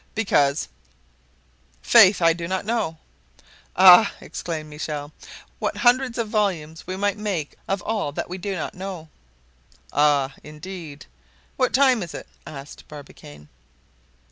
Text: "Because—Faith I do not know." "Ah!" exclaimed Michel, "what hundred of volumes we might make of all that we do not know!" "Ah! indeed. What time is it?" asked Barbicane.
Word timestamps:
"Because—Faith 0.15 2.23
I 2.23 2.33
do 2.33 2.47
not 2.47 2.65
know." 2.65 2.97
"Ah!" 3.75 4.11
exclaimed 4.19 4.67
Michel, 4.67 5.13
"what 5.59 5.77
hundred 5.77 6.17
of 6.17 6.27
volumes 6.27 6.87
we 6.87 6.95
might 6.97 7.19
make 7.19 7.55
of 7.67 7.83
all 7.83 8.11
that 8.13 8.27
we 8.27 8.39
do 8.39 8.55
not 8.55 8.73
know!" 8.73 9.09
"Ah! 9.93 10.33
indeed. 10.43 11.05
What 11.55 11.71
time 11.71 12.01
is 12.01 12.15
it?" 12.15 12.25
asked 12.47 12.87
Barbicane. 12.87 13.47